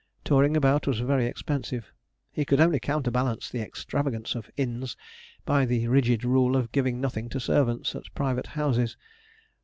Touring 0.23 0.57
about 0.57 0.87
was 0.87 0.99
very 1.01 1.27
expensive. 1.27 1.91
He 2.31 2.43
could 2.43 2.59
only 2.59 2.79
counterbalance 2.79 3.51
the 3.51 3.61
extravagance 3.61 4.33
of 4.33 4.49
inns 4.57 4.97
by 5.45 5.63
the 5.63 5.87
rigid 5.89 6.23
rule 6.23 6.55
of 6.55 6.71
giving 6.71 6.99
nothing 6.99 7.29
to 7.29 7.39
servants 7.39 7.93
at 7.93 8.11
private 8.15 8.47
houses. 8.57 8.97